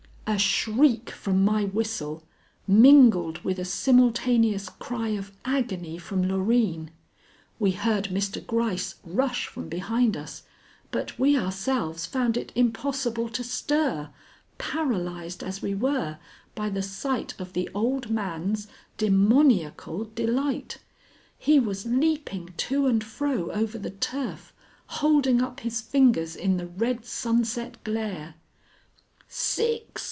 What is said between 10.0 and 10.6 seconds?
us,